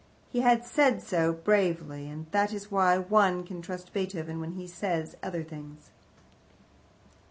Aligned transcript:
He 0.31 0.39
had 0.41 0.65
said 0.65 0.99
so 1.03 1.31
bravely, 1.31 2.09
and 2.09 2.25
that 2.31 2.51
is 2.53 2.71
why 2.71 2.97
one 2.97 3.43
can 3.43 3.61
trust 3.61 3.93
Beethoven 3.93 4.39
when 4.39 4.53
he 4.53 4.65
says 4.65 5.15
other 5.21 5.43
things. 5.43 5.91